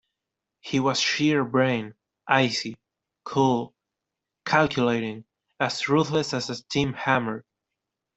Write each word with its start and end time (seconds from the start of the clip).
He 0.61 0.79
was 0.79 0.99
sheer 0.99 1.45
brain, 1.45 1.93
icy, 2.25 2.75
cool, 3.23 3.75
calculating, 4.47 5.25
as 5.59 5.87
ruthless 5.87 6.33
as 6.33 6.49
a 6.49 6.55
steam 6.55 6.93
hammer. 6.93 7.45